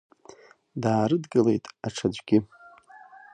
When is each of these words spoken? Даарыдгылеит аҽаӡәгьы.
Даарыдгылеит 0.81 1.65
аҽаӡәгьы. 1.85 2.37